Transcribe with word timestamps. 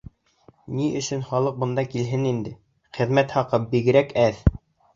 Ни 0.77 0.87
өсөн 1.01 1.21
халыҡ 1.27 1.59
бында 1.65 1.85
килһен 1.91 2.25
инде, 2.31 2.55
хеҙмәт 2.99 3.39
хаҡы 3.39 3.63
бигерәк 3.77 4.21
әҙ. 4.27 4.45